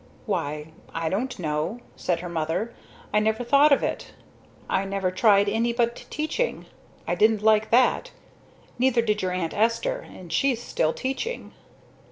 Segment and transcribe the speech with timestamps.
[0.25, 2.73] "Why I don't know," said her mother.
[3.13, 4.13] "I never thought of it.
[4.67, 6.65] I never tried any but teaching.
[7.07, 8.09] I didn't like that.
[8.79, 11.53] Neither did your Aunt Esther, but she's still teaching."